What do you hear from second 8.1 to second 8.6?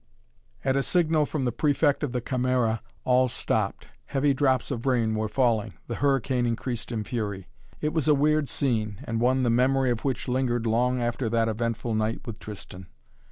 weird